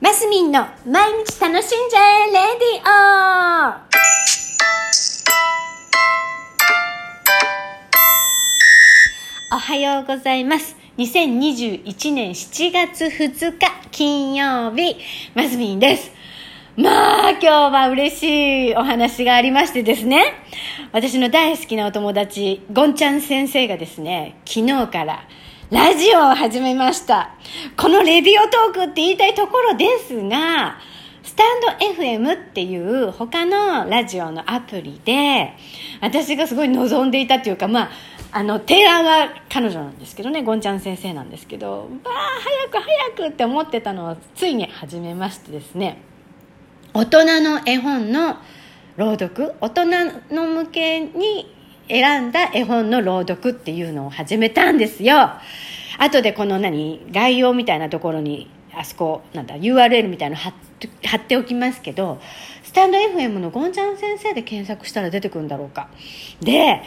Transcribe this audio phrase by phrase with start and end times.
[0.00, 3.74] マスミンの毎日楽しんじゃえレディオ
[9.56, 10.76] おはようございます。
[10.98, 14.98] 2021年7月2日金曜日、
[15.34, 16.12] マスミンです。
[16.76, 20.32] まあ、今日は嬉しいお話がありましてですね、
[20.92, 25.24] 私の大好きなお友達、ゴンちゃん先生がですね、昨日から
[25.70, 27.34] ラジオを始めました。
[27.76, 30.78] このレディオトークって言いたいところですが、
[31.22, 35.52] スタンド FM っていう他のラジオのアプリで、
[36.00, 37.90] 私がすごい望んでいたというか、まあ、
[38.32, 42.18] あの、提案は彼女なんですけどね、ゴンちゃん先生なんですけど、わあ、
[42.72, 46.00] 早く早くって思ってたのをついに始めましてですね、
[46.94, 48.36] 大人の絵本の
[48.96, 49.84] 朗読、大人
[50.34, 51.57] の向けに
[51.88, 55.30] 選んだ絵本の朗読っていうのを始めたんですよ。
[55.98, 62.20] 後でこの何、概要みたいなところに、あそこ、なんだ、URL みたいなの貼って貼っておきますけど、
[62.62, 65.88] スタンド FM のゴンちゃん先生で検索したら出てくるんだろうか。
[66.40, 66.82] で、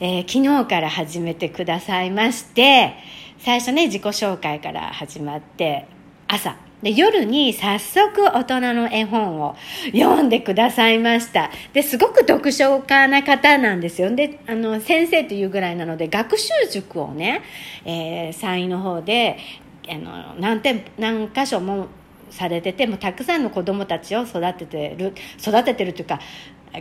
[0.00, 2.94] えー昨日から始めてくださいまして、
[3.38, 5.86] 最初ね、自己紹介から始まって、
[6.28, 6.56] 朝。
[6.84, 11.50] で、夜に早速大人の絵本を読んでくださいました。
[11.72, 14.14] で、すごく読書家な方なんですよ。
[14.14, 17.40] で、あの、先生というぐらいなので、学習塾をね、
[17.86, 19.38] えー山陰の方で、
[19.88, 21.86] あの、何点、何箇所も
[22.28, 26.20] されてて、もたくさんの子供たちを育ててる、育ててるというか、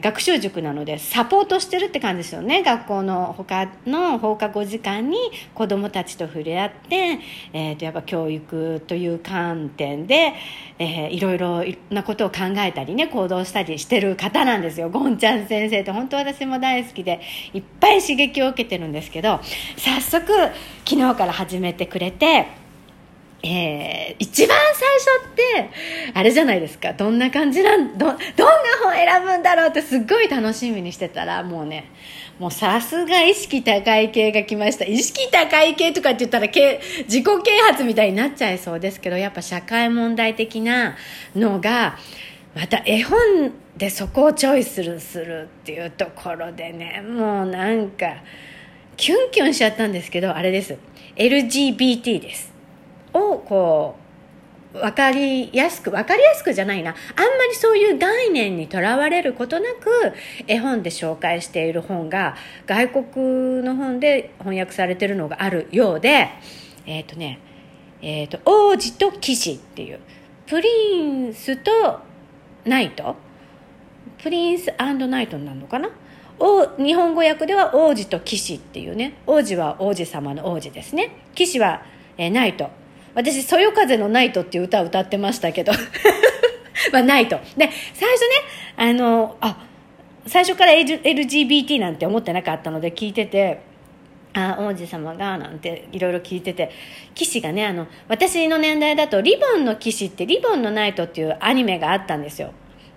[0.01, 5.17] 学習塾なのでサポートしてるって感じですよね学校の他の放課後時間に
[5.53, 7.19] 子どもたちと触れ合って、
[7.53, 10.33] えー、とやっぱ教育という観点で、
[10.79, 17.21] えーいろいろなことを考えたりね行動したりしてる方なんですよゴンちゃん先生って本当私も大好きで
[17.53, 19.39] いっぱい刺激を受けてるんですけど
[19.77, 20.25] 早速
[20.85, 22.63] 昨日から始めてくれて。
[23.45, 24.92] えー一番最
[25.33, 25.69] って
[26.13, 26.93] あれじゃないですか。
[26.93, 28.17] どんな感じなんどどんな
[28.83, 31.91] 本選ぶんだろうってすっごい楽しみにしてたらもうね
[32.39, 34.85] もうさすが意識高い系が来ました。
[34.85, 40.95] 意識高い系とかって言ったら自己啓発みたいになっちゃいそうですけどやっぱ社会問題的な
[41.35, 41.97] のが
[42.55, 48.17] また絵本でそこをチョイスするするっていうところでねもうなんか
[48.95, 50.77] キュンキュンしちゃったんですけどあれです。
[51.15, 52.53] LGBT です。
[53.13, 54.02] をこう
[54.73, 56.91] 分かりやすく分かりやすくじゃないな。
[56.91, 60.13] あんまりそういう概念にとらわれることなく
[60.47, 62.35] 絵本で紹介している本が
[62.65, 66.29] 外国の本で翻訳されてるのがあるようで
[66.85, 67.39] えっ、とね
[68.01, 69.99] えっ、と王子と騎士っていう
[70.47, 71.99] プリンスと
[72.65, 73.15] ナイト。
[74.21, 75.89] プリンスナイトになるのかな？
[76.77, 79.15] 日本語訳では王子と騎士っていうね。
[79.27, 81.15] 王子は王子様の王子ですね。
[81.35, 81.83] 騎士は、
[82.17, 82.69] えーナイト。
[83.15, 85.71] 私「そよ風のナイト」っていう歌を歌ってましたけど。
[86.91, 87.37] まあナイト。
[87.57, 88.27] で最初ね
[88.77, 89.57] あのあ
[90.25, 93.59] 最初から LGBT なんて思ってなかったので聞いてて
[94.33, 96.71] あ王子様がなんていろいろ聞いてて
[97.13, 102.51] 騎士がねあの私の年代だと「リボンの騎士」って「リボンのナイト」っていうアニメがあったんですよ。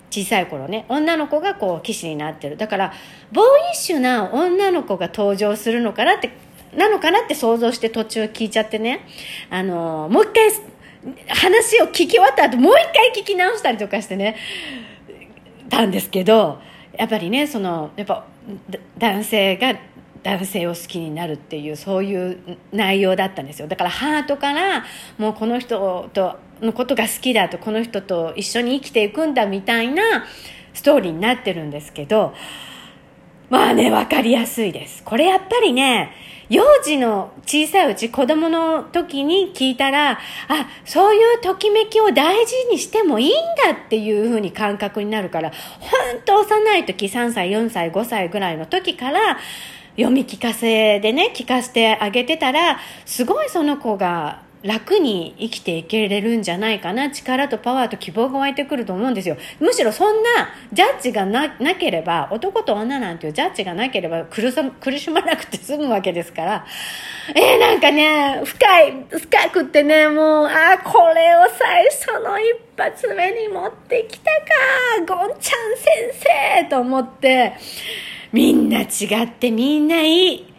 [0.08, 0.86] 小さい頃ね。
[0.88, 2.56] 女の子がこう騎士になってる。
[2.56, 2.92] だから
[3.32, 6.30] ボーイッシュな女の子が登場するのかなって
[6.76, 9.06] なのかなって想像して途中聞いちゃってね。
[9.50, 10.50] あのもう一回
[11.28, 14.36] 話を聞き終わった後もう一回聞き直したりとかしてね。
[15.68, 16.60] たんですけど
[16.96, 18.24] やっぱりねそのやっぱ
[18.98, 19.74] 男性が
[20.22, 22.38] 男性を好きになるっていうそういう
[22.72, 23.68] 内容だったんですよ。
[23.68, 24.84] だからハートから
[25.18, 30.24] もうこの人とのことが好きだとこの人と一緒に生きていくんだみたいな
[30.74, 32.34] ストーリーになってるんですけど
[33.48, 35.02] まあね分かりやすいです。
[35.04, 36.10] これやっぱりね
[36.48, 40.18] 幼児の小さいうち子供の時に聞いたらあ
[40.84, 45.90] そういうときめきを大事にしてもいいんだっていうふうに感覚になるから本
[46.24, 49.38] 当幼い時3歳4歳5歳ぐらいの時から
[49.96, 57.10] 読み聞かせでね聞かせてあげてたらすごいその子が楽に生きていけれるんじゃないかな。
[57.10, 59.36] 力とパワーと希望が湧いてくると思うんですよ。
[59.60, 60.30] むしろそんな
[60.72, 66.66] ジャッジがななければ男と女なんていうジャッジがなければ苦さ苦しまなくて済むわけですから。
[67.34, 74.30] えー、なんかね深い深くってねもうあこれを最初の一発目に持ってきた
[75.06, 77.54] かゴンちゃん先生と思って
[78.32, 78.86] みんな違
[79.24, 80.52] ってみんないい。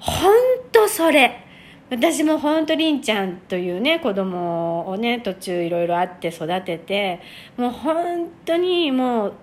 [0.00, 0.32] 本
[0.72, 1.47] 当それ。
[1.90, 7.20] 私も本当りんちゃんというね子供をね途中いろいろあって育てて
[7.56, 9.34] もう本当にもう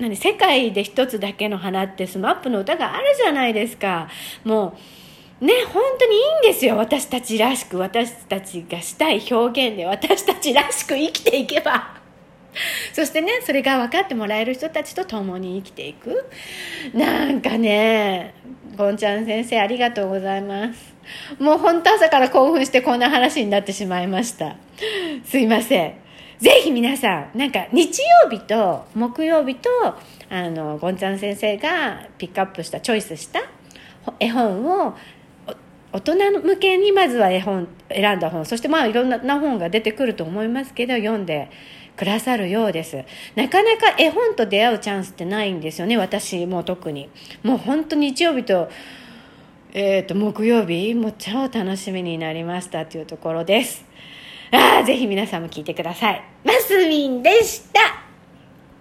[0.00, 4.08] 何世界で一つだけの花ってスマップの歌があるじゃないですか。
[4.44, 4.76] も
[5.40, 6.76] うね本当にいいんですよ。
[6.76, 12.00] 私たちらしく私たちがしたい表現で私たちらしく生きていけば。
[12.92, 16.24] そしてねそれが分かってもらえる人たちと共に生きていく。
[16.94, 18.34] なんかね
[18.76, 20.99] ゴンちゃん先生ありがとうございます。
[21.38, 24.56] もう本当朝から興奮してこんな話になってしまいました。
[25.24, 25.94] すいません。
[26.38, 29.68] ぜひ皆さんなんか日曜日と木曜日と
[30.30, 33.42] あのゴンちゃん先生がピックアップしたチョイスした
[34.18, 34.96] 絵本を
[35.92, 41.50] 大人向けにまずは絵本選んだ本そしてまあいろんな本が出てくると思いますけど読んで
[42.00, 43.04] くださるようです。
[43.34, 47.10] なかなか絵本と出会うチャンスってないんですよね私も特に。
[47.42, 48.70] もう本当日曜日と,、
[49.72, 53.84] えー、と木曜日もう超楽しみになりましたというところです。
[54.52, 56.22] ああぜひ皆さんも聞いてください。
[56.44, 58.09] マスミンでした。